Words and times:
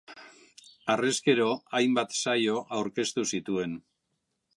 Harrezkero 0.93 1.49
hainbat 1.79 2.17
saio 2.21 2.55
aurkeztu 2.79 3.27
zituen. 3.37 3.77